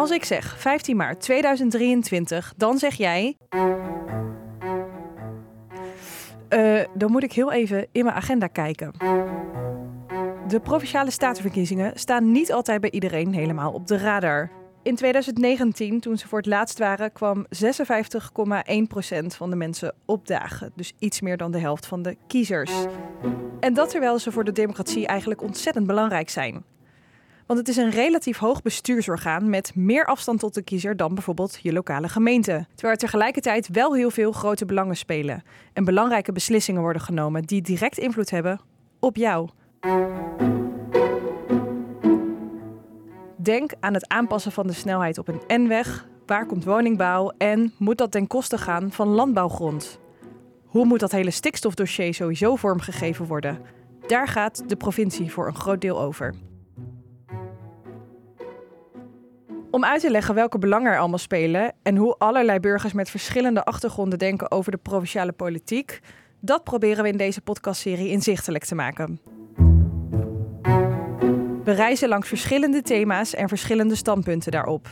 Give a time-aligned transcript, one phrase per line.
[0.00, 3.36] Als ik zeg 15 maart 2023, dan zeg jij.
[6.48, 8.92] Uh, dan moet ik heel even in mijn agenda kijken.
[10.48, 14.50] De provinciale statenverkiezingen staan niet altijd bij iedereen helemaal op de radar.
[14.82, 17.50] In 2019, toen ze voor het laatst waren, kwam 56,1%
[19.26, 20.72] van de mensen opdagen.
[20.74, 22.72] Dus iets meer dan de helft van de kiezers.
[23.60, 26.64] En dat terwijl ze voor de democratie eigenlijk ontzettend belangrijk zijn.
[27.50, 31.58] Want het is een relatief hoog bestuursorgaan met meer afstand tot de kiezer dan bijvoorbeeld
[31.62, 32.66] je lokale gemeente.
[32.74, 37.62] Terwijl er tegelijkertijd wel heel veel grote belangen spelen en belangrijke beslissingen worden genomen die
[37.62, 38.60] direct invloed hebben
[38.98, 39.48] op jou.
[43.36, 46.08] Denk aan het aanpassen van de snelheid op een N-weg.
[46.26, 49.98] Waar komt woningbouw en moet dat ten koste gaan van landbouwgrond?
[50.66, 53.60] Hoe moet dat hele stikstofdossier sowieso vormgegeven worden?
[54.06, 56.34] Daar gaat de provincie voor een groot deel over.
[59.70, 63.64] Om uit te leggen welke belangen er allemaal spelen en hoe allerlei burgers met verschillende
[63.64, 66.00] achtergronden denken over de provinciale politiek,
[66.40, 69.20] dat proberen we in deze podcastserie inzichtelijk te maken.
[71.64, 74.88] We reizen langs verschillende thema's en verschillende standpunten daarop.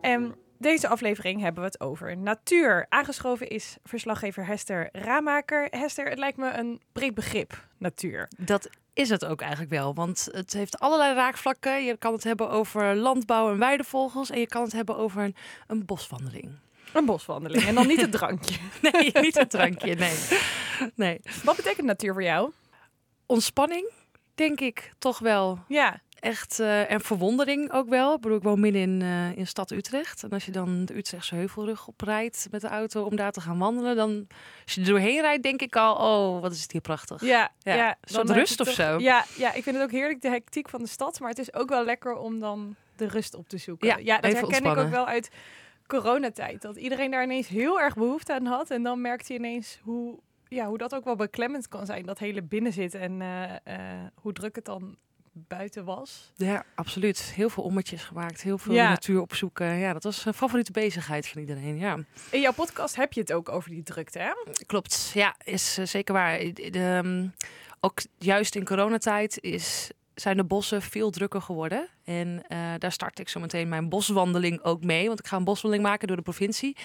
[0.00, 2.86] En deze aflevering hebben we het over natuur.
[2.88, 5.66] Aangeschoven is verslaggever Hester Ramaker.
[5.70, 8.28] Hester, het lijkt me een breed begrip, natuur.
[8.36, 11.84] Dat is het ook eigenlijk wel, want het heeft allerlei raakvlakken.
[11.84, 15.36] Je kan het hebben over landbouw en weidevogels en je kan het hebben over een,
[15.66, 16.50] een boswandeling.
[16.92, 18.58] Een boswandeling en dan niet het drankje.
[18.92, 20.16] nee, niet het drankje, nee.
[20.94, 21.20] nee.
[21.44, 22.50] Wat betekent natuur voor jou?
[23.26, 23.90] Ontspanning,
[24.34, 25.58] denk ik toch wel.
[25.68, 28.14] Ja echt uh, en verwondering ook wel.
[28.14, 30.22] Ik bedoel, ik woon midden in, uh, in stad Utrecht.
[30.22, 33.58] En als je dan de Utrechtse heuvelrug oprijdt met de auto om daar te gaan
[33.58, 34.26] wandelen, dan
[34.64, 37.20] als je er doorheen rijdt, denk ik al, oh, wat is het hier prachtig.
[37.20, 37.74] Ja, ja.
[37.74, 38.98] ja een soort rust of zo.
[38.98, 41.54] Ja, ja, ik vind het ook heerlijk de hectiek van de stad, maar het is
[41.54, 43.88] ook wel lekker om dan de rust op te zoeken.
[43.88, 45.30] Ja, ja dat herken ik ook wel uit
[45.86, 46.62] coronatijd.
[46.62, 48.70] Dat iedereen daar ineens heel erg behoefte aan had.
[48.70, 50.18] En dan merkte je ineens hoe,
[50.48, 52.06] ja, hoe dat ook wel beklemmend kan zijn.
[52.06, 53.74] Dat hele binnenzitten en uh,
[54.14, 54.96] hoe druk het dan
[55.48, 56.32] buiten was.
[56.36, 57.18] Ja, absoluut.
[57.20, 59.76] Heel veel ommetjes gemaakt, heel veel natuur opzoeken.
[59.76, 61.78] Ja, dat was een favoriete bezigheid van iedereen.
[61.78, 61.98] Ja.
[62.30, 64.32] In jouw podcast heb je het ook over die drukte, hè?
[64.66, 65.10] Klopt.
[65.14, 66.38] Ja, is uh, zeker waar.
[66.38, 67.34] De, um,
[67.80, 71.88] ook juist in coronatijd is zijn de bossen veel drukker geworden.
[72.04, 75.06] En uh, daar start ik zo meteen mijn boswandeling ook mee.
[75.06, 76.76] Want ik ga een boswandeling maken door de provincie.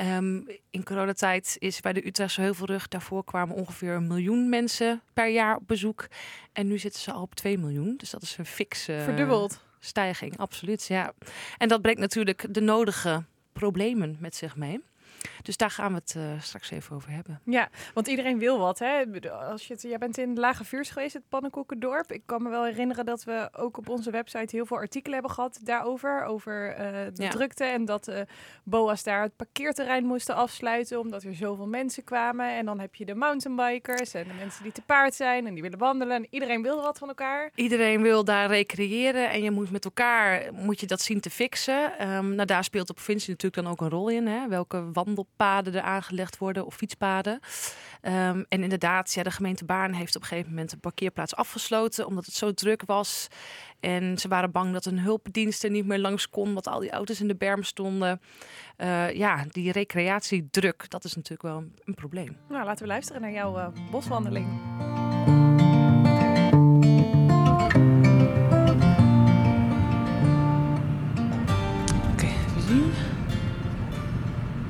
[0.00, 5.28] Um, in coronatijd is bij de Utrechtse Heuvelrug, daarvoor kwamen ongeveer een miljoen mensen per
[5.28, 6.06] jaar op bezoek.
[6.52, 7.94] En nu zitten ze al op 2 miljoen.
[7.96, 9.60] Dus dat is een fikse Verdubbeld.
[9.78, 10.86] stijging, absoluut.
[10.86, 11.12] Ja.
[11.58, 14.80] En dat brengt natuurlijk de nodige problemen met zich mee.
[15.42, 17.40] Dus daar gaan we het uh, straks even over hebben.
[17.44, 18.78] Ja, want iedereen wil wat.
[18.78, 19.04] Hè?
[19.30, 22.12] Als je het, jij bent in Lage Vuurs geweest, het Pannenkoekendorp.
[22.12, 25.30] Ik kan me wel herinneren dat we ook op onze website heel veel artikelen hebben
[25.30, 26.24] gehad daarover.
[26.24, 28.20] Over uh, de drukte en dat uh,
[28.64, 32.56] BOA's daar het parkeerterrein moesten afsluiten omdat er zoveel mensen kwamen.
[32.56, 35.62] En dan heb je de mountainbikers en de mensen die te paard zijn en die
[35.62, 36.16] willen wandelen.
[36.16, 37.50] En iedereen wil wat van elkaar.
[37.54, 42.08] Iedereen wil daar recreëren en je moet met elkaar moet je dat zien te fixen.
[42.08, 44.26] Um, nou, daar speelt de provincie natuurlijk dan ook een rol in.
[44.26, 44.48] Hè?
[44.48, 47.40] Welke wandelpaden er aangelegd worden of fietspaden.
[48.02, 52.06] Um, en inderdaad, ja, de gemeente Baarn heeft op een gegeven moment een parkeerplaats afgesloten
[52.06, 53.28] omdat het zo druk was.
[53.80, 56.90] En ze waren bang dat een hulpdienst er niet meer langs kon, omdat al die
[56.90, 58.20] auto's in de berm stonden.
[58.78, 62.36] Uh, ja, die recreatiedruk, dat is natuurlijk wel een, probleem.
[62.48, 64.46] Nou, laten we luisteren naar jouw uh, boswandeling.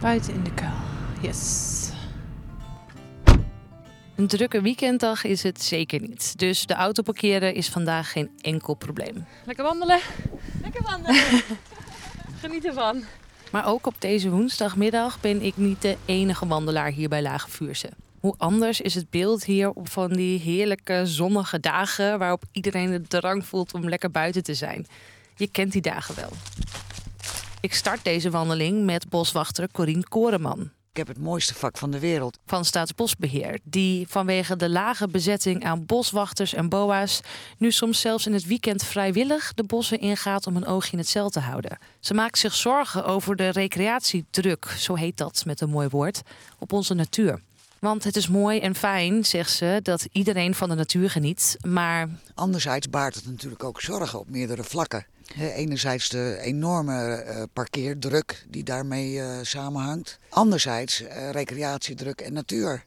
[0.03, 0.71] Buiten in de kuil.
[1.21, 1.91] Yes.
[4.17, 6.39] Een drukke weekenddag is het zeker niet.
[6.39, 9.27] Dus de auto parkeren is vandaag geen enkel probleem.
[9.45, 10.01] Lekker wandelen.
[10.63, 11.23] Lekker wandelen.
[12.43, 13.03] Geniet ervan.
[13.51, 17.91] Maar ook op deze woensdagmiddag ben ik niet de enige wandelaar hier bij Lage Vuurse.
[18.21, 23.03] Hoe anders is het beeld hier op van die heerlijke zonnige dagen waarop iedereen de
[23.03, 24.87] drang voelt om lekker buiten te zijn.
[25.37, 26.31] Je kent die dagen wel.
[27.63, 30.61] Ik start deze wandeling met boswachter Corine Koreman.
[30.91, 32.39] Ik heb het mooiste vak van de wereld.
[32.47, 37.21] Van Staatsbosbeheer, die vanwege de lage bezetting aan boswachters en boa's
[37.59, 41.09] nu soms zelfs in het weekend vrijwillig de bossen ingaat om een oogje in het
[41.09, 41.79] cel te houden.
[42.01, 46.23] Ze maakt zich zorgen over de recreatiedruk, zo heet dat met een mooi woord,
[46.59, 47.41] op onze natuur.
[47.79, 52.09] Want het is mooi en fijn, zegt ze, dat iedereen van de natuur geniet, maar...
[52.35, 55.07] Anderzijds baart het natuurlijk ook zorgen op meerdere vlakken.
[55.39, 60.19] Enerzijds de enorme uh, parkeerdruk die daarmee uh, samenhangt.
[60.29, 62.85] Anderzijds uh, recreatiedruk en natuur.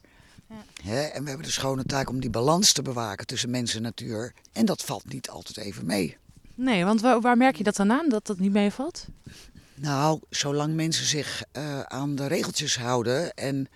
[0.82, 0.92] Ja.
[0.92, 4.32] en we hebben de schone taak om die balans te bewaken tussen mens en natuur.
[4.52, 6.16] En dat valt niet altijd even mee.
[6.54, 9.06] Nee, want waar, waar merk je dat dan aan, dat dat niet meevalt?
[9.74, 13.68] Nou, zolang mensen zich uh, aan de regeltjes houden en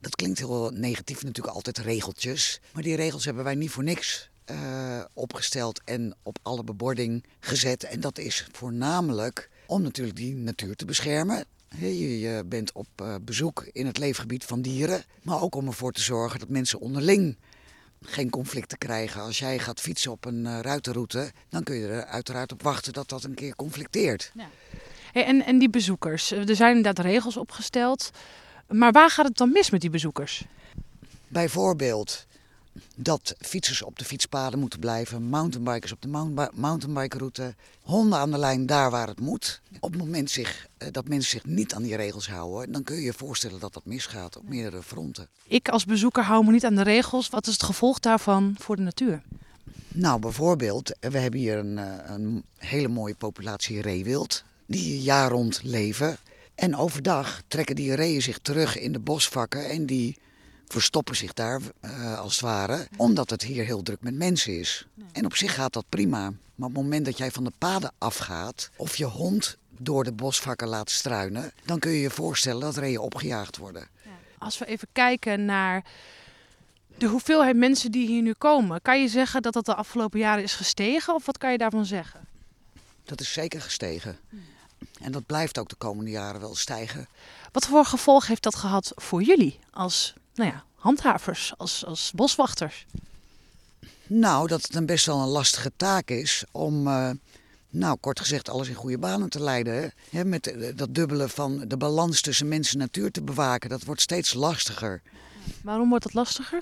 [0.00, 4.30] dat klinkt heel negatief natuurlijk altijd regeltjes, maar die regels hebben wij niet voor niks
[4.50, 7.84] uh, opgesteld en op alle bebording gezet.
[7.84, 11.44] En dat is voornamelijk om natuurlijk die natuur te beschermen.
[11.78, 16.00] Je bent op uh, bezoek in het leefgebied van dieren, maar ook om ervoor te
[16.00, 17.36] zorgen dat mensen onderling
[18.02, 19.22] geen conflicten krijgen.
[19.22, 22.92] Als jij gaat fietsen op een uh, ruitenroute, dan kun je er uiteraard op wachten
[22.92, 24.32] dat dat een keer conflicteert.
[24.34, 24.48] Ja.
[25.12, 28.10] Hey, en, en die bezoekers, er zijn inderdaad regels opgesteld.
[28.68, 30.44] Maar waar gaat het dan mis met die bezoekers?
[31.28, 32.26] Bijvoorbeeld
[32.96, 36.08] dat fietsers op de fietspaden moeten blijven, mountainbikers op de
[36.54, 39.60] mountainbikeroute, honden aan de lijn daar waar het moet.
[39.80, 42.96] Op het moment zich, eh, dat mensen zich niet aan die regels houden, dan kun
[42.96, 45.28] je je voorstellen dat dat misgaat op meerdere fronten.
[45.46, 47.28] Ik als bezoeker hou me niet aan de regels.
[47.28, 49.22] Wat is het gevolg daarvan voor de natuur?
[49.88, 55.60] Nou, bijvoorbeeld, we hebben hier een, eh, een hele mooie populatie reewild, die jaar rond
[55.62, 56.16] leven.
[56.54, 60.16] En overdag trekken die reeën zich terug in de bosvakken en die
[60.66, 64.86] verstoppen zich daar uh, als het ware, omdat het hier heel druk met mensen is.
[65.12, 66.32] En op zich gaat dat prima.
[66.54, 70.12] Maar op het moment dat jij van de paden afgaat of je hond door de
[70.12, 73.88] bosvakken laat struinen, dan kun je je voorstellen dat reeën opgejaagd worden.
[74.38, 75.84] Als we even kijken naar
[76.98, 80.42] de hoeveelheid mensen die hier nu komen, kan je zeggen dat dat de afgelopen jaren
[80.42, 82.20] is gestegen of wat kan je daarvan zeggen?
[83.04, 84.18] Dat is zeker gestegen.
[85.00, 87.08] En dat blijft ook de komende jaren wel stijgen.
[87.52, 92.86] Wat voor gevolg heeft dat gehad voor jullie als nou ja, handhavers, als, als boswachters?
[94.06, 97.10] Nou, dat het een best wel een lastige taak is om, uh,
[97.70, 99.92] nou kort gezegd, alles in goede banen te leiden.
[100.10, 100.24] Hè?
[100.24, 104.00] Met eh, dat dubbele van de balans tussen mens en natuur te bewaken, dat wordt
[104.00, 105.02] steeds lastiger.
[105.62, 106.58] Waarom wordt dat lastiger?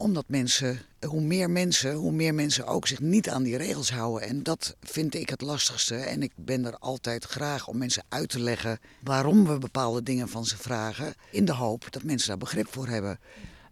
[0.00, 4.28] Omdat mensen, hoe meer mensen, hoe meer mensen ook zich niet aan die regels houden.
[4.28, 5.96] En dat vind ik het lastigste.
[5.96, 10.28] En ik ben er altijd graag om mensen uit te leggen waarom we bepaalde dingen
[10.28, 11.14] van ze vragen.
[11.30, 13.18] In de hoop dat mensen daar begrip voor hebben.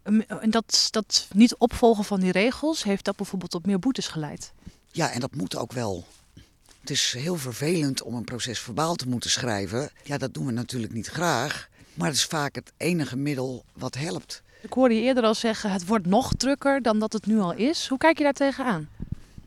[0.03, 4.53] En dat, dat niet opvolgen van die regels, heeft dat bijvoorbeeld tot meer boetes geleid?
[4.93, 6.07] Ja, en dat moet ook wel.
[6.81, 9.91] Het is heel vervelend om een proces verbaal te moeten schrijven.
[10.03, 11.69] Ja, dat doen we natuurlijk niet graag.
[11.95, 14.43] Maar het is vaak het enige middel wat helpt.
[14.61, 17.53] Ik hoorde je eerder al zeggen, het wordt nog drukker dan dat het nu al
[17.53, 17.87] is.
[17.89, 18.89] Hoe kijk je daar tegenaan?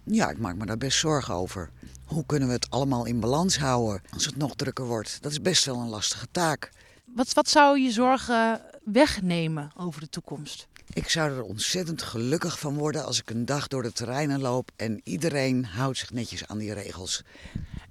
[0.04, 1.69] Ja, ik maak me daar best zorgen over.
[2.06, 5.22] Hoe kunnen we het allemaal in balans houden als het nog drukker wordt?
[5.22, 6.72] Dat is best wel een lastige taak.
[7.06, 10.68] Wat, wat zou je zorgen wegnemen over de toekomst?
[10.94, 14.72] Ik zou er ontzettend gelukkig van worden als ik een dag door de terreinen loop
[14.75, 17.24] en iedereen houdt zich netjes aan die regels.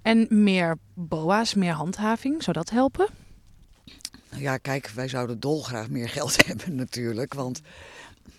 [0.01, 3.07] En meer BOA's, meer handhaving, zou dat helpen?
[4.35, 7.61] Ja, kijk, wij zouden dolgraag meer geld hebben natuurlijk, want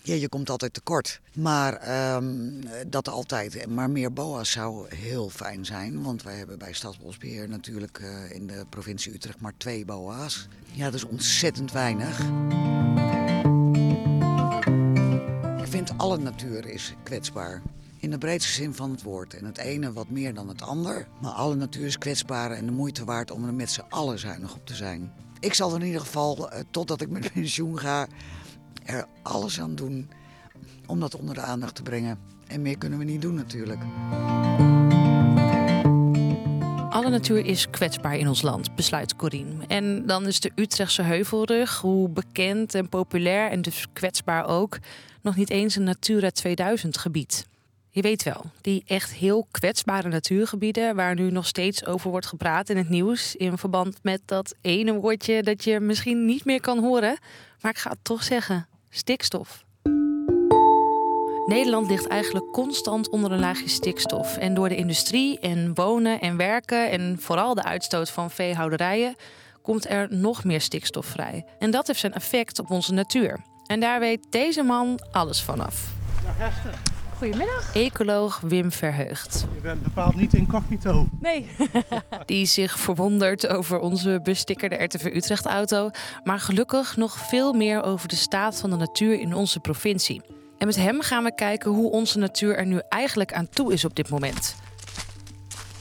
[0.03, 1.21] ja, je komt altijd tekort.
[1.35, 3.67] Maar um, dat altijd.
[3.67, 8.47] Maar meer BOA's zou heel fijn zijn, want wij hebben bij Stadsbosbeheer natuurlijk uh, in
[8.47, 10.49] de provincie Utrecht maar twee BOA's.
[10.73, 12.19] Ja, dat is ontzettend weinig.
[15.59, 17.63] Ik vind alle natuur is kwetsbaar.
[17.99, 19.35] In de breedste zin van het woord.
[19.35, 21.07] En het ene wat meer dan het ander.
[21.21, 24.55] Maar alle natuur is kwetsbaar en de moeite waard om er met z'n allen zuinig
[24.55, 25.13] op te zijn.
[25.43, 28.07] Ik zal in ieder geval, uh, totdat ik met pensioen ga,
[28.85, 30.11] er alles aan doen
[30.87, 32.19] om dat onder de aandacht te brengen.
[32.47, 33.81] En meer kunnen we niet doen natuurlijk.
[36.91, 39.67] Alle natuur is kwetsbaar in ons land, besluit Corine.
[39.67, 44.79] En dan is de Utrechtse heuvelrug, hoe bekend en populair en dus kwetsbaar ook,
[45.23, 47.47] nog niet eens een Natura 2000 gebied.
[47.95, 52.69] Je weet wel, die echt heel kwetsbare natuurgebieden waar nu nog steeds over wordt gepraat
[52.69, 56.79] in het nieuws in verband met dat ene woordje dat je misschien niet meer kan
[56.79, 57.19] horen,
[57.61, 59.65] maar ik ga het toch zeggen: stikstof.
[61.47, 64.37] Nederland ligt eigenlijk constant onder een laagje stikstof.
[64.37, 69.17] En door de industrie en wonen en werken en vooral de uitstoot van veehouderijen
[69.63, 71.45] komt er nog meer stikstof vrij.
[71.59, 73.41] En dat heeft zijn effect op onze natuur.
[73.67, 75.91] En daar weet deze man alles vanaf.
[76.39, 76.51] Ja,
[77.23, 77.75] Goedemiddag.
[77.75, 79.47] Ecoloog Wim Verheugd.
[79.55, 81.09] Je bent bepaald niet incognito.
[81.21, 81.47] Nee.
[82.27, 85.91] Die zich verwondert over onze bestikkerde RTV Utrecht auto.
[86.25, 90.23] Maar gelukkig nog veel meer over de staat van de natuur in onze provincie.
[90.59, 93.85] En met hem gaan we kijken hoe onze natuur er nu eigenlijk aan toe is
[93.85, 94.57] op dit moment.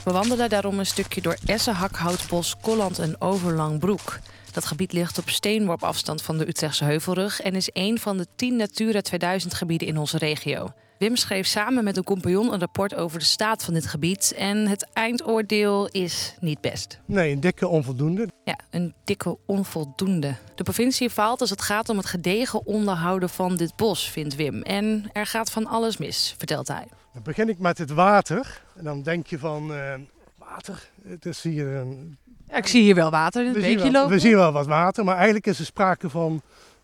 [0.03, 4.19] We wandelen daarom een stukje door Essen, Hakhoutbos, Kolland en Overlangbroek.
[4.51, 8.27] Dat gebied ligt op steenworp afstand van de Utrechtse Heuvelrug en is een van de
[8.35, 10.73] 10 Natura 2000 gebieden in onze regio.
[11.01, 14.33] Wim schreef samen met een compagnon een rapport over de staat van dit gebied.
[14.37, 16.99] En het eindoordeel is niet best.
[17.05, 18.27] Nee, een dikke onvoldoende.
[18.43, 20.35] Ja, een dikke onvoldoende.
[20.55, 24.61] De provincie faalt als het gaat om het gedegen onderhouden van dit bos, vindt Wim.
[24.61, 26.87] En er gaat van alles mis, vertelt hij.
[27.13, 28.61] Dan begin ik met het water.
[28.75, 29.93] En dan denk je van uh,
[30.37, 30.89] water.
[31.07, 32.17] Het is hier een.
[32.47, 34.11] Ja, ik zie hier wel water in het beekje lopen.
[34.11, 36.41] We zien wel wat water, maar eigenlijk is er sprake van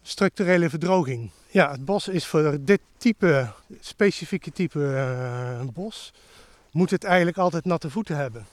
[0.07, 1.29] structurele verdroging.
[1.47, 6.13] Ja, het bos is voor dit type, specifieke type uh, bos,
[6.71, 8.45] moet het eigenlijk altijd natte voeten hebben.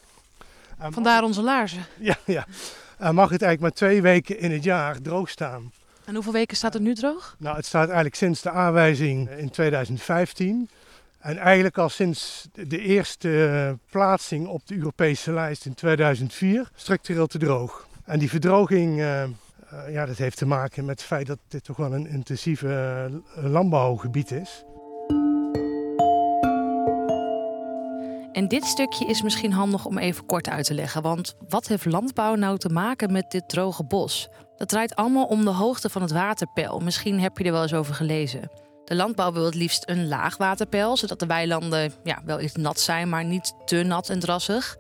[0.79, 1.87] Vandaar onze laarzen.
[2.01, 2.47] Ja, ja.
[2.99, 5.73] En mag het eigenlijk maar twee weken in het jaar droog staan.
[6.05, 7.37] En hoeveel weken staat het nu droog?
[7.39, 10.69] Nou, het staat eigenlijk sinds de aanwijzing in 2015.
[11.19, 17.39] En eigenlijk al sinds de eerste plaatsing op de Europese lijst in 2004 structureel te
[17.39, 17.87] droog.
[18.05, 19.23] En die verdroging, uh,
[19.89, 22.67] ja, dat heeft te maken met het feit dat dit toch wel een intensieve
[23.37, 24.65] uh, landbouwgebied is.
[28.33, 31.03] En dit stukje is misschien handig om even kort uit te leggen.
[31.03, 34.29] Want wat heeft landbouw nou te maken met dit droge bos?
[34.57, 36.81] Dat draait allemaal om de hoogte van het waterpeil.
[36.81, 38.51] Misschien heb je er wel eens over gelezen.
[38.85, 42.81] De landbouw wil het liefst een laag waterpeil, zodat de weilanden ja, wel iets nat
[42.81, 44.77] zijn, maar niet te nat en drassig.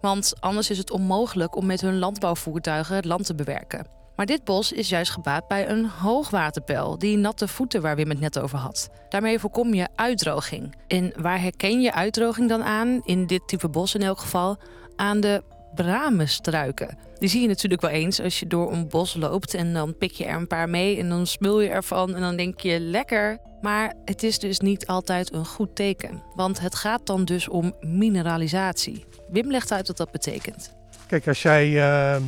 [0.00, 4.01] Want anders is het onmogelijk om met hun landbouwvoertuigen het land te bewerken.
[4.16, 8.20] Maar dit bos is juist gebaat bij een hoogwaterpeil, die natte voeten waar Wim het
[8.20, 8.90] net over had.
[9.08, 10.74] Daarmee voorkom je uitdroging.
[10.86, 14.56] En waar herken je uitdroging dan aan, in dit type bos in elk geval?
[14.96, 15.42] Aan de
[15.74, 16.98] bramenstruiken.
[17.18, 20.10] Die zie je natuurlijk wel eens als je door een bos loopt en dan pik
[20.10, 23.38] je er een paar mee en dan smul je ervan en dan denk je lekker.
[23.60, 27.74] Maar het is dus niet altijd een goed teken, want het gaat dan dus om
[27.80, 29.04] mineralisatie.
[29.28, 30.74] Wim legt uit wat dat betekent.
[31.06, 32.22] Kijk, als jij uh,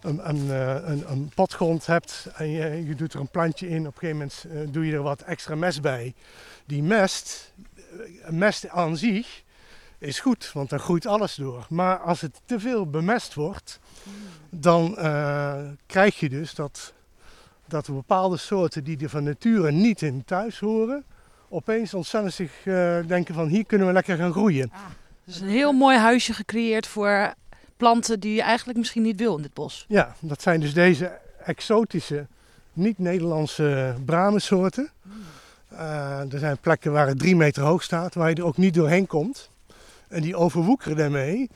[0.00, 3.98] een, eh, een, een, potgrond hebt en je, doet er een plantje in, op een
[3.98, 6.14] gegeven moment uh, doe je er wat extra mest bij.
[6.66, 7.52] Die mest,
[8.28, 9.42] mest aan zich,
[9.98, 11.66] is goed, want dan groeit alles door.
[11.68, 13.80] Maar als het te veel bemest wordt,
[14.50, 14.94] dan
[15.86, 16.92] krijg je dus dat,
[17.66, 21.04] dat bepaalde soorten die er van nature niet in thuis horen,
[21.48, 22.52] opeens ontzettend zich
[23.06, 24.70] denken van hier kunnen we lekker gaan groeien.
[24.72, 24.80] Ah,
[25.24, 27.34] dus een heel mooi huisje gecreëerd voor
[27.76, 29.84] planten die je eigenlijk misschien niet wil in dit bos.
[29.88, 32.26] Ja, dat zijn dus deze exotische,
[32.72, 34.90] niet-Nederlandse bramensoorten.
[35.72, 38.74] Uh, er zijn plekken waar het drie meter hoog staat, waar je er ook niet
[38.74, 39.50] doorheen komt.
[40.08, 41.50] En die overwoekeren daarmee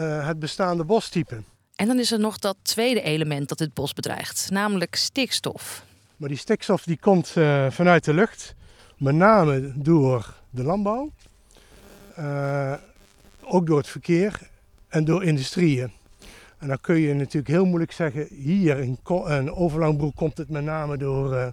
[0.00, 1.42] uh, het bestaande bostype.
[1.74, 5.84] En dan is er nog dat tweede element dat het bos bedreigt, namelijk stikstof.
[6.16, 8.54] Maar die stikstof die komt uh, vanuit de lucht,
[8.96, 11.12] met name door de landbouw,
[12.18, 12.74] uh,
[13.42, 14.40] ook door het verkeer
[14.88, 15.90] en door industrieën.
[16.58, 20.64] En dan kun je natuurlijk heel moeilijk zeggen, hier in, in Overlangbroek komt het met
[20.64, 21.46] name door, uh,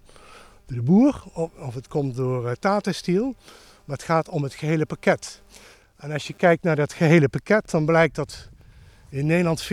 [0.65, 3.35] de boer of, of, het komt door uh, Tata Steel.
[3.85, 5.41] Maar het gaat om het gehele pakket.
[5.95, 8.49] En als je kijkt naar dat gehele pakket, dan blijkt dat
[9.09, 9.67] in Nederland 40%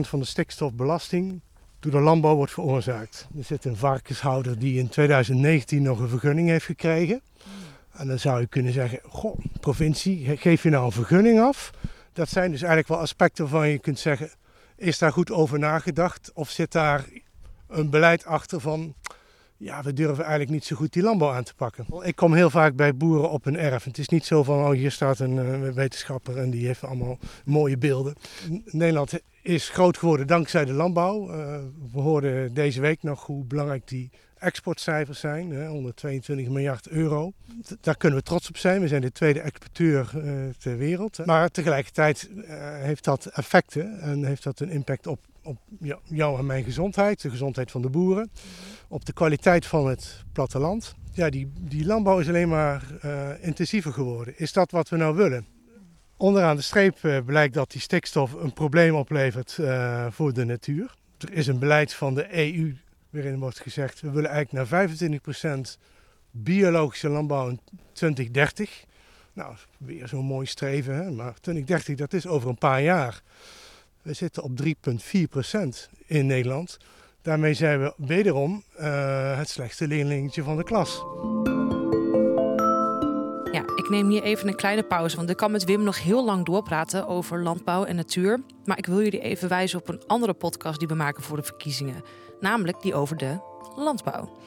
[0.00, 1.40] van de stikstofbelasting
[1.80, 3.28] door de landbouw wordt veroorzaakt.
[3.38, 7.20] Er zit een varkenshouder die in 2019 nog een vergunning heeft gekregen.
[7.92, 11.72] En dan zou je kunnen zeggen, goh, provincie, geef je nou een vergunning af?
[12.16, 14.30] Dat zijn dus eigenlijk wel aspecten waarvan je kunt zeggen,
[14.76, 16.30] is daar goed over nagedacht?
[16.34, 17.04] Of zit daar
[17.68, 18.94] een beleid achter van,
[19.56, 21.86] ja, we durven eigenlijk niet zo goed die landbouw aan te pakken.
[22.02, 23.84] Ik kom heel vaak bij boeren op een erf.
[23.84, 27.18] Het is niet zo van, oh hier staat een uh, wetenschapper en die heeft allemaal
[27.44, 28.14] mooie beelden.
[28.64, 31.30] Nederland is groot geworden dankzij de landbouw.
[31.30, 31.58] Uh,
[31.92, 37.32] we hoorden deze week nog hoe belangrijk die exportcijfers zijn, hè, 122 miljard euro.
[37.80, 38.80] Daar kunnen we trots op zijn.
[38.80, 41.26] We zijn de tweede exporteur uh, ter wereld.
[41.26, 42.30] Maar tegelijkertijd
[42.80, 45.58] heeft dat effecten en heeft dat een impact op, op
[46.02, 48.30] jou en mijn gezondheid, de gezondheid van de boeren
[48.88, 50.94] op de kwaliteit van het platteland.
[51.12, 54.38] Ja, die, die landbouw is alleen maar uh, intensiever geworden.
[54.38, 55.46] Is dat wat we nou willen?
[56.16, 59.58] Onderaan de streep blijkt dat die stikstof een probleem oplevert
[60.10, 60.94] voor de natuur.
[61.18, 62.76] Er is een beleid van de EU
[63.16, 64.00] waarin wordt gezegd...
[64.00, 64.88] we willen eigenlijk naar
[65.68, 65.78] 25%
[66.30, 67.60] biologische landbouw in
[67.92, 68.84] 2030.
[69.32, 71.10] Nou, weer zo'n mooi streven, hè?
[71.10, 73.22] maar 2030 dat is over een paar jaar.
[74.02, 74.68] We zitten op 3,4%
[76.06, 76.78] in Nederland...
[77.26, 81.04] Daarmee zijn we wederom uh, het slechtste leerlingetje van de klas.
[83.86, 86.44] Ik neem hier even een kleine pauze, want ik kan met Wim nog heel lang
[86.44, 88.40] doorpraten over landbouw en natuur.
[88.64, 91.42] Maar ik wil jullie even wijzen op een andere podcast die we maken voor de
[91.42, 92.02] verkiezingen,
[92.40, 93.38] namelijk die over de
[93.76, 94.38] landbouw.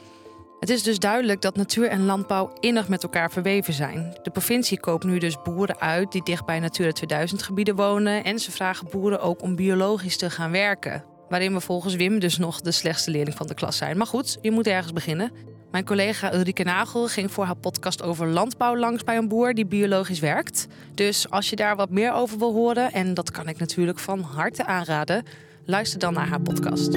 [0.58, 4.18] Het is dus duidelijk dat natuur en landbouw innig met elkaar verweven zijn.
[4.22, 8.38] De provincie koopt nu dus boeren uit die dicht bij Natura 2000 gebieden wonen en
[8.38, 11.04] ze vragen boeren ook om biologisch te gaan werken.
[11.28, 13.96] Waarin we volgens Wim dus nog de slechtste leerling van de klas zijn.
[13.96, 15.32] Maar goed, je moet ergens beginnen.
[15.70, 19.66] Mijn collega Ulrike Nagel ging voor haar podcast over landbouw langs bij een boer die
[19.66, 20.66] biologisch werkt.
[20.94, 24.20] Dus als je daar wat meer over wil horen, en dat kan ik natuurlijk van
[24.20, 25.24] harte aanraden,
[25.64, 26.94] luister dan naar haar podcast.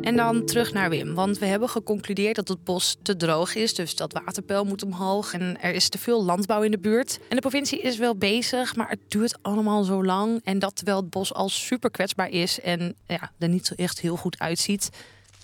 [0.00, 3.74] En dan terug naar Wim, want we hebben geconcludeerd dat het bos te droog is,
[3.74, 7.18] dus dat waterpeil moet omhoog en er is te veel landbouw in de buurt.
[7.28, 10.96] En de provincie is wel bezig, maar het duurt allemaal zo lang en dat terwijl
[10.96, 14.90] het bos al super kwetsbaar is en ja, er niet zo echt heel goed uitziet.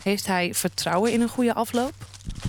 [0.02, 1.92] Heeft hij vertrouwen in een goede afloop?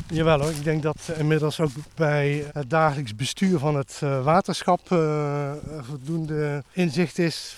[0.08, 4.90] Jawel hoor, ik denk dat inmiddels ook bij het dagelijks bestuur van het eh, waterschap
[4.90, 5.52] uh,
[5.82, 7.56] voldoende inzicht is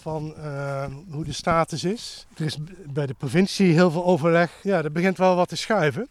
[0.00, 2.26] van uh, hoe de status is.
[2.36, 4.50] Er is bij de provincie heel veel overleg.
[4.62, 6.08] Ja, er begint wel wat te schuiven.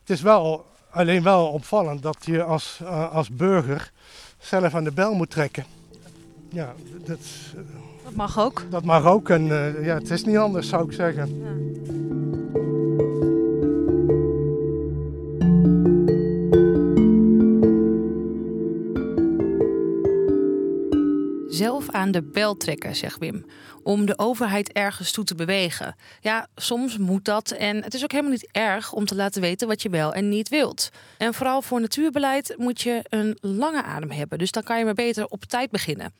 [0.00, 3.92] Het is wel alleen wel opvallend dat je als, uh, als burger
[4.38, 5.64] zelf aan de bel moet trekken.
[6.48, 6.74] Ja,
[7.06, 7.18] dat,
[8.04, 8.62] dat mag ook.
[8.70, 11.38] Dat mag ook en uh, ja, het is niet anders zou ik zeggen.
[11.38, 12.63] Ja.
[21.54, 23.44] Zelf aan de bel trekken, zegt Wim.
[23.82, 25.94] Om de overheid ergens toe te bewegen.
[26.20, 27.50] Ja, soms moet dat.
[27.50, 30.28] En het is ook helemaal niet erg om te laten weten wat je wel en
[30.28, 30.88] niet wilt.
[31.18, 34.38] En vooral voor natuurbeleid moet je een lange adem hebben.
[34.38, 36.12] Dus dan kan je maar beter op tijd beginnen.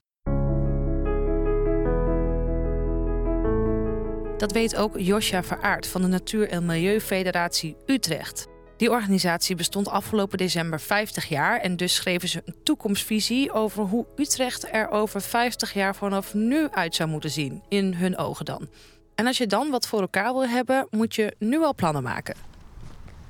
[4.36, 8.52] Dat weet ook Josja Veraard van de Natuur- en Milieufederatie Utrecht.
[8.76, 14.06] Die organisatie bestond afgelopen december 50 jaar en dus schreven ze een toekomstvisie over hoe
[14.16, 18.68] Utrecht er over 50 jaar vanaf nu uit zou moeten zien, in hun ogen dan.
[19.14, 22.36] En als je dan wat voor elkaar wil hebben, moet je nu al plannen maken.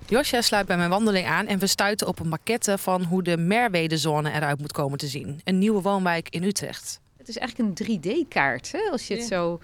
[0.06, 3.36] Josja sluit bij mijn wandeling aan en we stuiten op een maquette van hoe de
[3.36, 5.40] Merwedezone eruit moet komen te zien.
[5.44, 7.00] Een nieuwe woonwijk in Utrecht.
[7.16, 9.60] Het is eigenlijk een 3D-kaart, als je het zo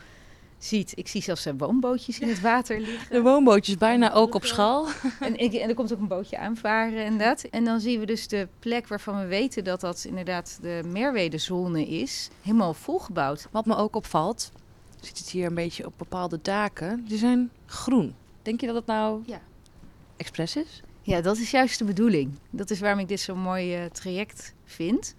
[0.64, 0.92] ziet.
[0.94, 3.12] Ik zie zelfs woonbootjes in het water liggen.
[3.12, 4.86] De woonbootjes bijna ook op schaal.
[5.20, 7.42] En, en, er komt ook een bootje aanvaren inderdaad.
[7.42, 11.86] En dan zien we dus de plek waarvan we weten dat dat inderdaad de Merwedezone
[11.86, 12.28] is.
[12.42, 13.48] Helemaal volgebouwd.
[13.50, 14.52] Wat me ook opvalt,
[15.00, 17.04] je ziet het hier een beetje op bepaalde daken.
[17.08, 18.14] Die zijn groen.
[18.42, 19.40] Denk je dat het nou ja.
[20.16, 20.82] expres is?
[21.02, 22.38] Ja, dat is juist de bedoeling.
[22.50, 25.14] Dat is waarom ik dit zo'n mooi uh, traject vind.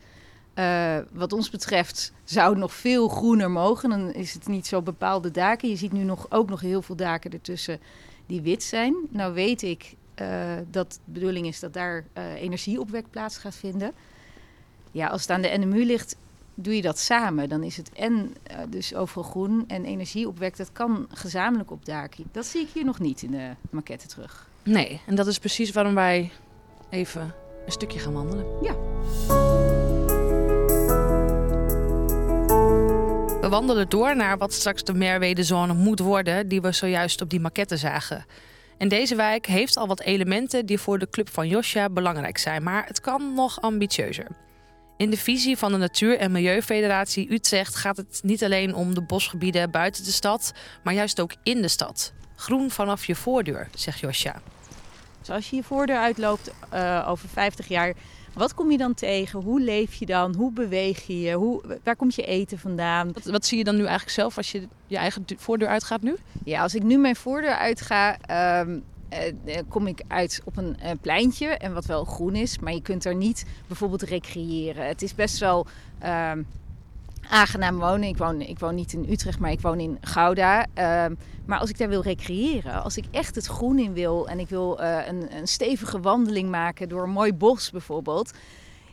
[0.55, 3.89] Uh, wat ons betreft zou het nog veel groener mogen.
[3.89, 5.69] Dan is het niet zo bepaalde daken.
[5.69, 7.79] Je ziet nu nog, ook nog heel veel daken ertussen
[8.25, 8.95] die wit zijn.
[9.09, 10.27] Nou weet ik uh,
[10.71, 13.91] dat de bedoeling is dat daar uh, energieopwek plaats gaat vinden.
[14.91, 16.15] Ja, als het aan de NMU ligt,
[16.55, 17.49] doe je dat samen.
[17.49, 18.35] Dan is het en
[18.69, 20.57] dus overal groen en energieopwek.
[20.57, 22.23] Dat kan gezamenlijk op daken.
[22.31, 24.49] Dat zie ik hier nog niet in de maquette terug.
[24.63, 26.31] Nee, en dat is precies waarom wij
[26.89, 27.33] even
[27.65, 28.45] een stukje gaan wandelen.
[28.61, 29.60] Ja.
[33.41, 37.39] We wandelen door naar wat straks de Merwedezone moet worden, die we zojuist op die
[37.39, 38.25] maquette zagen.
[38.77, 42.63] En deze wijk heeft al wat elementen die voor de club van Josja belangrijk zijn,
[42.63, 44.27] maar het kan nog ambitieuzer.
[44.97, 49.01] In de visie van de Natuur- en Milieufederatie Utrecht gaat het niet alleen om de
[49.01, 52.13] bosgebieden buiten de stad, maar juist ook in de stad.
[52.35, 54.41] Groen vanaf je voordeur, zegt Josja.
[55.19, 57.93] Dus als je je voordeur uitloopt uh, over 50 jaar,
[58.33, 59.41] wat kom je dan tegen?
[59.41, 60.35] Hoe leef je dan?
[60.35, 61.33] Hoe beweeg je je?
[61.33, 63.13] Hoe, waar komt je eten vandaan?
[63.13, 66.15] Wat, wat, zie je dan nu eigenlijk zelf als je je eigen voordeur uitgaat nu?
[66.43, 68.17] Ja, als ik nu mijn voordeur uitga,
[68.61, 68.83] um,
[69.45, 72.59] uh, kom ik uit op een uh, pleintje en wat wel groen is.
[72.59, 74.87] Maar je kunt er niet bijvoorbeeld recreëren.
[74.87, 75.67] Het is best wel
[76.03, 76.31] uh,
[77.31, 78.09] aangenaam wonen.
[78.09, 80.65] Ik woon, ik woon niet in Utrecht, maar ik woon in Gouda.
[80.73, 81.15] Ehm,
[81.45, 84.49] maar als ik daar wil recreëren, als ik echt het groen in wil en ik
[84.49, 88.31] wil uh, een, een stevige wandeling maken door een mooi bos bijvoorbeeld.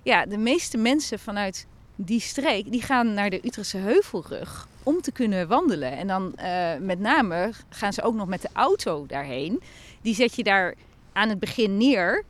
[0.02, 5.12] Ja, de meeste mensen vanuit die streek, die gaan naar de Utrechtse Heuvelrug om te
[5.12, 5.96] kunnen wandelen.
[5.96, 9.62] En dan uh, met name gaan ze ook nog met de auto daarheen.
[10.02, 10.74] Die zet je daar
[11.12, 12.24] aan het begin neer,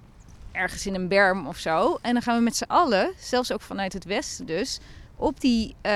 [0.53, 1.99] ergens in een berm of zo.
[2.03, 4.81] En dan gaan we met z'n allen, zelfs ook vanuit het westen dus,
[5.19, 5.93] op die uh,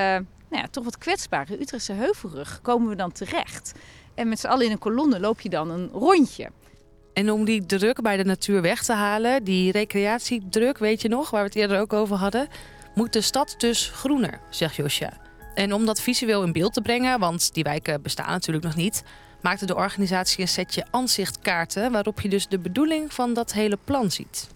[0.53, 3.73] nou ja, toch wat kwetsbare Utrechtse Heuvelrug komen we dan terecht.
[4.15, 6.51] En met z'n allen in een kolonne loop je dan een rondje.
[7.13, 11.31] En om die druk bij de natuur weg te halen, die recreatiedruk, weet je nog,
[11.31, 12.49] waar we het eerder ook over hadden,
[12.95, 15.13] moet de stad dus groener, zegt Josja.
[15.55, 19.03] En om dat visueel in beeld te brengen, want die wijken bestaan natuurlijk nog niet,
[19.41, 24.11] maakte de organisatie een setje aanzichtkaarten waarop je dus de bedoeling van dat hele plan
[24.11, 24.49] ziet.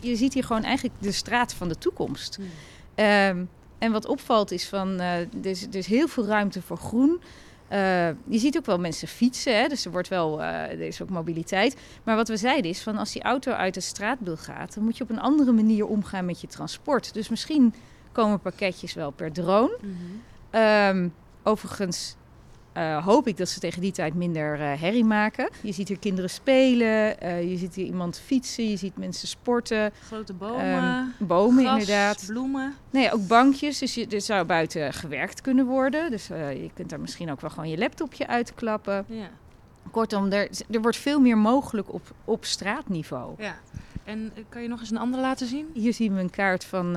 [0.00, 2.36] Je ziet hier gewoon eigenlijk de straat van de toekomst.
[2.36, 3.04] Hmm.
[3.04, 7.20] Um, en wat opvalt is van, uh, is, is heel veel ruimte voor groen.
[7.72, 9.68] Uh, je ziet ook wel mensen fietsen, hè?
[9.68, 11.76] dus er, wordt wel, uh, er is ook mobiliteit.
[12.02, 14.74] Maar wat we zeiden is, van als die auto uit het straatbeeld gaat...
[14.74, 17.14] dan moet je op een andere manier omgaan met je transport.
[17.14, 17.74] Dus misschien
[18.12, 19.78] komen pakketjes wel per drone.
[19.80, 20.60] Mm -hmm.
[20.60, 22.16] um, overigens
[22.76, 25.50] uh, hoop ik dat ze tegen die tijd minder uh, herrie maken.
[25.60, 29.92] Je ziet hier kinderen spelen, uh, je ziet hier iemand fietsen, je ziet mensen sporten.
[30.06, 32.24] Grote bomen, um, bomen gras, inderdaad.
[32.26, 32.74] bloemen.
[32.90, 36.10] Nee, ook bankjes, dus je, er zou buiten gewerkt kunnen worden.
[36.10, 39.04] Dus je kunt daar misschien ook wel gewoon je laptopje uitklappen.
[39.08, 39.28] Ja.
[39.90, 43.34] Kortom, er, er wordt veel meer mogelijk op, op straatniveau.
[43.38, 43.56] Ja.
[44.04, 45.66] En eh, kan je nog eens een andere laten zien?
[45.74, 46.96] Hier zien we een kaart van,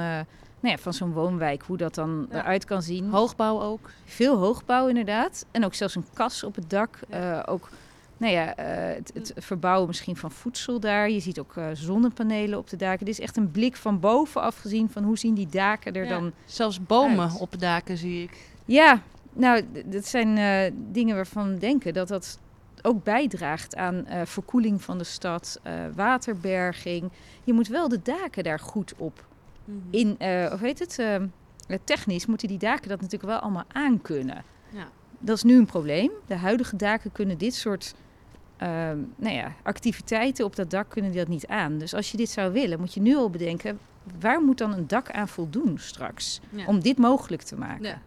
[0.60, 2.40] nou ja, van zo'n woonwijk, hoe dat dan ja.
[2.40, 3.10] eruit kan zien.
[3.10, 3.90] Hoogbouw ook?
[4.06, 5.46] Veel hoogbouw inderdaad.
[5.52, 7.00] En ook zelfs een kas op het dak.
[7.10, 7.38] Ja.
[7.38, 7.70] Uh, ook
[8.18, 11.10] nou ja, het, het, verbouwen misschien van voedsel daar.
[11.10, 13.06] Je ziet ook zonnepanelen op de daken.
[13.06, 16.32] Dit is echt een blik van bovenaf gezien van hoe zien die daken er dan
[16.46, 17.40] Zelfs bomen uit.
[17.40, 18.38] op daken zie ik.
[18.66, 19.02] Ja,
[19.34, 22.40] nou, dat zijn dingen waarvan we denken dat dat
[22.82, 25.60] ook bijdraagt aan verkoeling van de stad,
[25.96, 27.12] waterberging.
[27.44, 29.28] Je moet wel de daken daar goed op.
[29.70, 30.00] Mm -hmm.
[30.00, 30.12] In,
[30.52, 31.00] of heet het,
[31.84, 34.44] technisch moeten die daken dat natuurlijk wel allemaal aankunnen.
[34.70, 34.88] Ja.
[35.20, 36.12] Dat is nu een probleem.
[36.26, 37.96] De huidige daken kunnen dit soort
[39.16, 41.78] nou ja, activiteiten op dat dak kunnen die dat niet aan.
[41.78, 43.80] Dus als je dit zou willen, moet je nu al bedenken...
[44.20, 46.40] waar moet dan een dak aan voldoen straks?
[46.50, 46.66] Ja.
[46.66, 47.86] Om dit mogelijk te maken.
[47.86, 48.02] Ja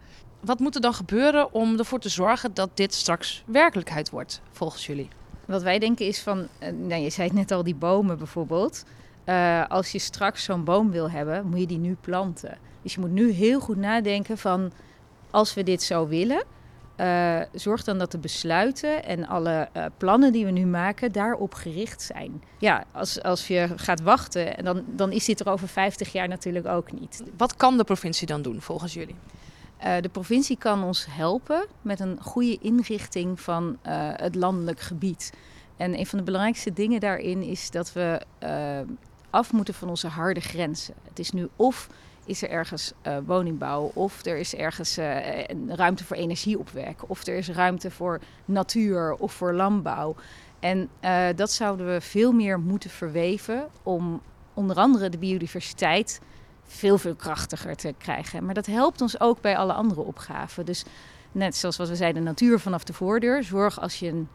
[0.45, 4.87] wat moet er dan gebeuren om ervoor te zorgen dat dit straks werkelijkheid wordt, volgens
[4.87, 5.09] jullie?
[5.45, 8.85] Wat wij denken is van, nou, je zei het net al, die bomen bijvoorbeeld.
[9.27, 12.59] Uh, als je straks zo'n boom wil hebben, moet je die nu planten.
[12.83, 14.73] Dus je moet nu heel goed nadenken van,
[15.31, 16.45] als we dit zo willen,
[16.97, 21.55] uh, zorg dan dat de besluiten en alle uh, plannen die we nu maken daarop
[21.55, 22.43] gericht zijn.
[22.59, 26.67] Ja, als, als je gaat wachten, dan, dan is dit er over 50 jaar natuurlijk
[26.67, 27.23] ook niet.
[27.37, 29.17] Wat kan de provincie dan doen volgens jullie?
[29.85, 33.79] Uh, de provincie kan ons helpen met een goede inrichting van
[34.17, 35.33] het landelijk gebied.
[35.77, 38.21] En een van de belangrijkste dingen daarin is dat we
[39.33, 40.95] af moeten van onze harde grenzen.
[41.09, 41.89] Het is nu of
[42.25, 42.93] is er ergens
[43.25, 44.97] woningbouw, of er is ergens
[45.69, 50.15] ruimte voor energieopwek, of er is ruimte voor natuur of voor landbouw.
[50.61, 50.89] En
[51.37, 54.21] dat zouden we veel meer moeten verweven om
[54.55, 56.21] onder andere de biodiversiteit
[56.65, 58.45] veel, veel krachtiger te krijgen.
[58.45, 60.65] Maar dat helpt ons ook bij alle andere opgaven.
[60.67, 60.85] Dus
[61.33, 63.45] net zoals wat we zeiden, natuur vanaf de voordeur.
[63.45, 64.29] Zorg als je een,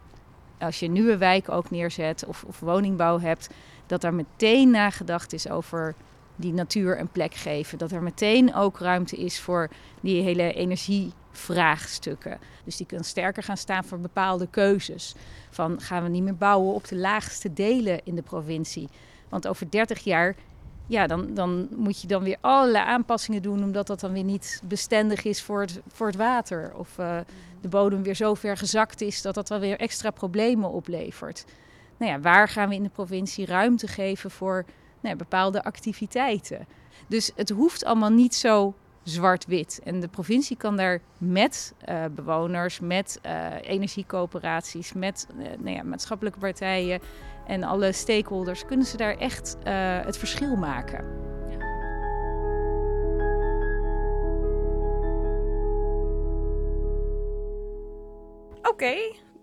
[0.58, 3.48] als je nieuwe wijk ook neerzet of, of woningbouw hebt,
[3.88, 5.94] dat daar meteen nagedacht is over
[6.36, 7.78] die natuur een plek geven.
[7.78, 9.68] Dat er meteen ook ruimte is voor
[10.00, 12.38] die hele energievraagstukken.
[12.64, 15.14] Dus die kunnen sterker gaan staan voor bepaalde keuzes.
[15.50, 18.88] Van gaan we niet meer bouwen op de laagste delen in de provincie?
[19.28, 20.34] Want over 30 jaar
[20.88, 24.60] ja, dan, dan moet je dan weer allerlei aanpassingen doen, omdat dat dan weer niet
[24.64, 26.72] bestendig is voor het, voor het water.
[26.74, 27.18] Of uh,
[27.60, 31.44] de bodem weer zo ver gezakt is dat dat wel weer extra problemen oplevert.
[31.98, 34.64] Nou ja, waar gaan we in de provincie ruimte geven voor
[35.00, 36.66] nou ja, bepaalde activiteiten?
[37.06, 39.80] Dus het hoeft allemaal niet zo zwart-wit.
[39.84, 45.26] En de provincie kan daar met uh, bewoners, met uh, energiecoöperaties, met
[45.58, 47.00] nou ja, maatschappelijke partijen
[47.46, 49.56] en alle stakeholders, kunnen ze daar echt
[50.04, 51.26] het verschil maken.
[58.62, 58.94] Oké,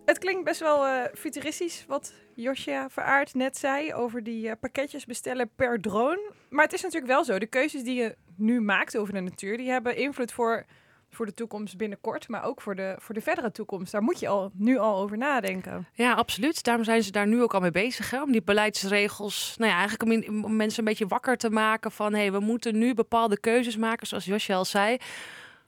[0.05, 5.49] het klinkt best wel futuristisch wat Josja Veraard net zei over die uh, pakketjes bestellen
[5.55, 6.31] per drone.
[6.49, 9.57] Maar het is natuurlijk wel zo, de keuzes die je nu maakt over de natuur,
[9.57, 10.65] die hebben invloed voor
[11.15, 13.91] voor de toekomst binnenkort, maar ook voor de, voor de verdere toekomst.
[13.91, 15.87] Daar moet je al, nu al over nadenken.
[15.93, 16.63] Ja, absoluut.
[16.63, 18.11] Daarom zijn ze daar nu ook al mee bezig.
[18.11, 18.21] Hè?
[18.21, 22.13] Om die beleidsregels, nou ja, eigenlijk om, om mensen een beetje wakker te maken van
[22.13, 24.97] hé, hey, we moeten nu bepaalde keuzes maken, zoals Josje al zei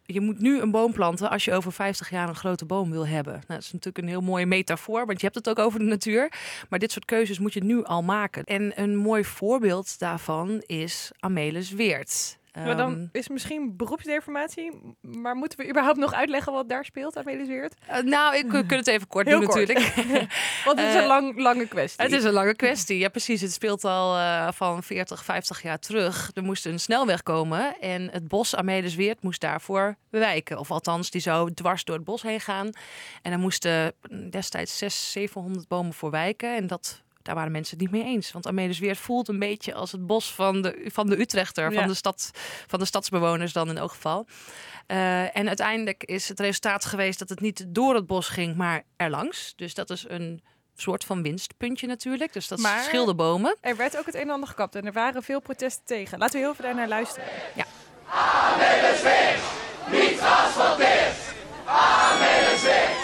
[0.09, 3.07] je moet nu een boom planten als je over 50 jaar een grote boom wil
[3.07, 3.33] hebben.
[3.33, 5.85] Nou, dat is natuurlijk een heel mooie metafoor, want je hebt het ook over de
[5.85, 6.31] natuur.
[6.69, 8.43] Maar dit soort keuzes moet je nu al maken.
[8.43, 12.37] En een mooi voorbeeld daarvan is Amelis Weert.
[12.65, 14.95] Maar dan ehm, is misschien beroepsdeformatie.
[15.01, 17.75] Maar moeten we überhaupt nog uitleggen wat daar speelt aan Weert?
[17.89, 19.79] Uh, nou, ik kan het even kort doen natuurlijk.
[20.65, 22.03] Want het is een eh, lang, lange kwestie.
[22.03, 22.97] Het is een lange kwestie.
[22.97, 23.41] Ja, precies.
[23.41, 26.31] Het speelt al uh, van 40, 50 jaar terug.
[26.33, 30.57] Er moest een snelweg komen en het bos Amelisweert moest daarvoor wijken.
[30.59, 32.69] Of althans, die zou dwars door het bos heen gaan.
[33.21, 33.93] En er moesten
[34.29, 36.55] destijds 600, 700 bomen voor wijken.
[36.55, 38.31] En dat daar waren mensen het niet mee eens.
[38.31, 41.93] Want Amelisweert voelt een beetje als het bos van de, van de Utrechter, van, de
[41.93, 42.31] stad,
[42.67, 44.27] van de stadsbewoners dan in elk geval.
[44.87, 48.83] Uh, en uiteindelijk is het resultaat geweest dat het niet door het bos ging, maar
[48.95, 49.53] erlangs.
[49.55, 50.43] Dus dat is een
[50.75, 52.33] soort van winstpuntje natuurlijk.
[52.33, 53.57] Dus dat maar scheelde bomen.
[53.61, 56.19] Er werd ook het een en ander gekapt en er waren veel protesten tegen.
[56.19, 57.29] Laten we heel veel daarnaar luisteren.
[57.55, 57.65] Ja.
[58.09, 59.41] Amelisweert,
[59.91, 61.17] niet geasfalteerd.
[61.65, 62.97] Amelisweert,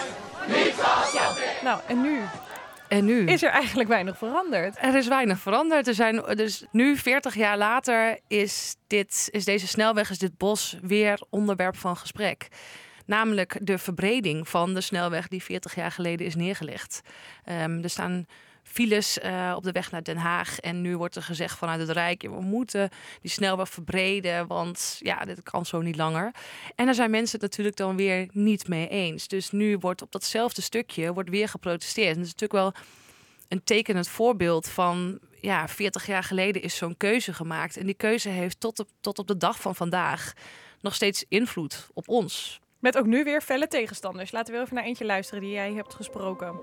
[0.46, 1.60] niet geasfalteerd.
[1.60, 1.62] Ja.
[1.62, 2.22] Nou, en nu
[2.94, 3.26] en nu?
[3.26, 4.76] Is er eigenlijk weinig veranderd?
[4.80, 5.88] Er is weinig veranderd.
[5.88, 10.78] Er zijn, dus nu, 40 jaar later, is, dit, is deze snelweg, is dit bos
[10.82, 12.48] weer onderwerp van gesprek.
[13.06, 17.00] Namelijk de verbreding van de snelweg die 40 jaar geleden is neergelegd.
[17.48, 18.26] Um, er staan
[18.74, 20.60] files uh, op de weg naar Den Haag.
[20.60, 25.24] En nu wordt er gezegd vanuit het Rijk, we moeten die snelweg verbreden, want ja,
[25.24, 26.34] dit kan zo niet langer.
[26.74, 29.28] En daar zijn mensen het natuurlijk dan weer niet mee eens.
[29.28, 32.08] Dus nu wordt op datzelfde stukje wordt weer geprotesteerd.
[32.08, 32.72] En dat is natuurlijk wel
[33.48, 37.76] een tekenend voorbeeld van ja, 40 jaar geleden is zo'n keuze gemaakt.
[37.76, 40.32] En die keuze heeft tot op, tot op de dag van vandaag
[40.80, 42.60] nog steeds invloed op ons.
[42.78, 44.32] Met ook nu weer felle tegenstanders.
[44.32, 46.60] Laten we even naar eentje luisteren die jij hebt gesproken.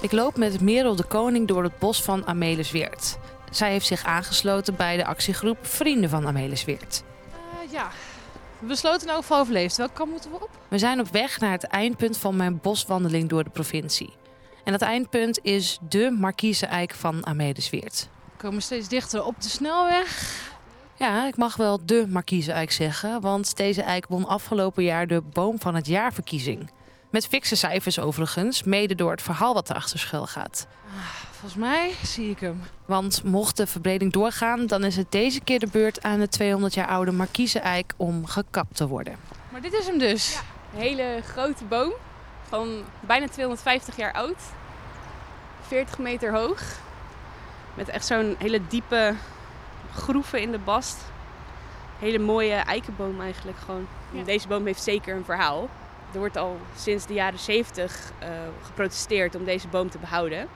[0.00, 3.18] Ik loop met Merel de Koning door het bos van Amelisweert.
[3.50, 7.02] Zij heeft zich aangesloten bij de actiegroep Vrienden van Amelisweert.
[7.32, 7.90] Uh, ja,
[8.58, 9.76] we besloten nou voor overleefd.
[9.76, 10.50] Welke kant moeten we op?
[10.68, 14.12] We zijn op weg naar het eindpunt van mijn boswandeling door de provincie.
[14.64, 18.08] En dat eindpunt is de Markieze Eik van Amelisweert.
[18.24, 20.38] We komen steeds dichter op de snelweg.
[20.94, 25.22] Ja, ik mag wel de Markieze Eik zeggen, want deze eik won afgelopen jaar de
[25.32, 26.70] Boom van het Jaarverkiezing.
[27.10, 30.66] Met fikse cijfers overigens, mede door het verhaal wat erachter schuil gaat.
[30.86, 30.92] Ah,
[31.30, 32.62] volgens mij zie ik hem.
[32.84, 36.74] Want mocht de verbreding doorgaan, dan is het deze keer de beurt aan de 200
[36.74, 39.16] jaar oude Markiezeneik om gekapt te worden.
[39.48, 40.32] Maar dit is hem dus.
[40.32, 40.40] Ja,
[40.74, 41.92] een hele grote boom
[42.48, 44.38] van bijna 250 jaar oud.
[45.66, 46.62] 40 meter hoog.
[47.74, 49.14] Met echt zo'n hele diepe
[49.94, 50.98] groeven in de bast.
[51.98, 53.86] Hele mooie eikenboom eigenlijk gewoon.
[54.24, 55.68] Deze boom heeft zeker een verhaal.
[56.12, 58.28] Er wordt al sinds de jaren 70 uh,
[58.62, 60.38] geprotesteerd om deze boom te behouden.
[60.38, 60.46] Uh,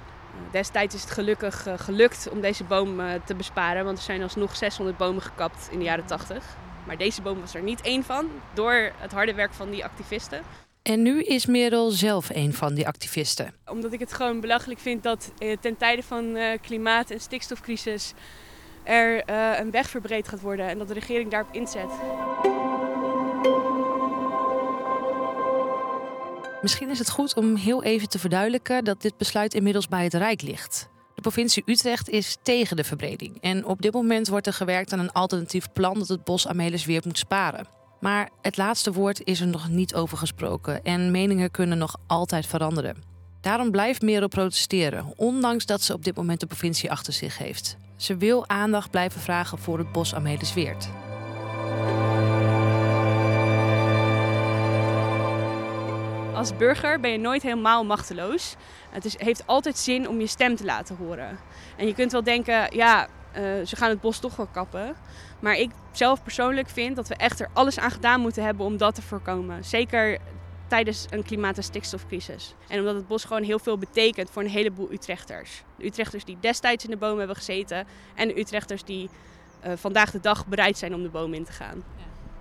[0.50, 4.56] destijds is het gelukkig uh, gelukt om deze boom te besparen, want er zijn alsnog
[4.56, 6.56] 600 bomen gekapt in de jaren 80.
[6.86, 10.42] Maar deze boom was er niet één van, door het harde werk van die activisten.
[10.82, 13.54] En nu is Merel zelf een van die activisten.
[13.66, 18.12] Omdat ik het gewoon belachelijk vind dat ten tijde van klimaat- en stikstofcrisis
[18.82, 21.90] er een weg verbreed gaat worden en dat de regering daarop inzet.
[26.64, 30.14] Misschien is het goed om heel even te verduidelijken dat dit besluit inmiddels bij het
[30.14, 30.88] Rijk ligt.
[31.14, 34.98] De provincie Utrecht is tegen de verbreding en op dit moment wordt er gewerkt aan
[34.98, 37.66] een alternatief plan dat het bos Amelisweert moet sparen.
[38.00, 42.46] Maar het laatste woord is er nog niet over gesproken en meningen kunnen nog altijd
[42.46, 43.02] veranderen.
[43.40, 47.76] Daarom blijft Merel protesteren, ondanks dat ze op dit moment de provincie achter zich heeft.
[47.96, 50.88] Ze wil aandacht blijven vragen voor het bos Amelisweert.
[56.34, 58.56] Als burger ben je nooit helemaal machteloos.
[58.90, 61.38] Het is, heeft altijd zin om je stem te laten horen.
[61.76, 64.94] En je kunt wel denken, ja, uh, ze gaan het bos toch wel kappen.
[65.40, 68.76] Maar ik zelf persoonlijk vind dat we echt er alles aan gedaan moeten hebben om
[68.76, 69.64] dat te voorkomen.
[69.64, 70.18] Zeker
[70.66, 72.54] tijdens een klimaat- en stikstofcrisis.
[72.68, 75.62] En omdat het bos gewoon heel veel betekent voor een heleboel Utrechters.
[75.76, 79.10] De Utrechters die destijds in de boom hebben gezeten en de Utrechters die
[79.66, 81.84] uh, vandaag de dag bereid zijn om de boom in te gaan.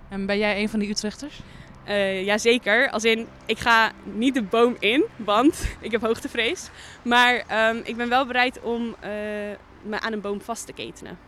[0.08, 1.40] En ben jij een van die Utrechters?
[1.88, 6.70] Uh, Jazeker, als in ik ga niet de boom in, want ik heb hoogtevrees.
[7.02, 8.94] Maar um, ik ben wel bereid om uh,
[9.82, 11.18] me aan een boom vast te ketenen.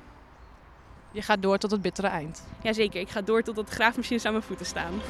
[1.12, 2.46] Je gaat door tot het bittere eind?
[2.62, 5.00] Jazeker, ik ga door tot het graafmachines aan mijn voeten staan.